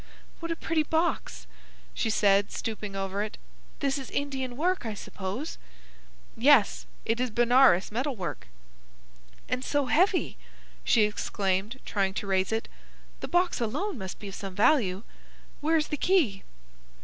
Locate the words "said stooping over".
2.09-3.21